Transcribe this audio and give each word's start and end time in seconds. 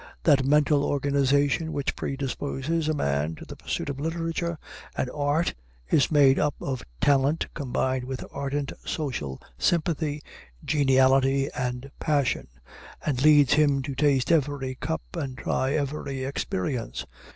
That 0.23 0.43
mental 0.43 0.83
organization 0.83 1.71
which 1.73 1.95
predisposes 1.95 2.89
a 2.89 2.93
man 2.95 3.35
to 3.35 3.45
the 3.45 3.55
pursuit 3.55 3.87
of 3.87 3.99
literature 3.99 4.57
and 4.97 5.11
art 5.13 5.53
is 5.91 6.09
made 6.09 6.39
up 6.39 6.55
of 6.59 6.81
talent 7.01 7.45
combined 7.53 8.05
with 8.05 8.25
ardent 8.31 8.73
social 8.83 9.39
sympathy, 9.59 10.23
geniality, 10.65 11.51
and 11.51 11.91
passion, 11.99 12.47
and 13.05 13.21
leads 13.21 13.53
him 13.53 13.83
to 13.83 13.93
taste 13.93 14.31
every 14.31 14.73
cup 14.73 15.03
and 15.13 15.37
try 15.37 15.73
every 15.73 16.23
experience. 16.23 17.05